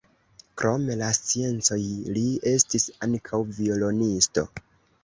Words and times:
Krom 0.61 0.87
la 1.01 1.09
sciencoj 1.17 1.79
li 2.17 2.25
estis 2.55 2.89
ankaŭ 3.09 3.45
violonisto. 3.61 4.51